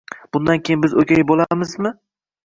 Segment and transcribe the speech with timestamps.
[0.35, 1.93] Bundan keyin biz o'gay bo'lamizmi?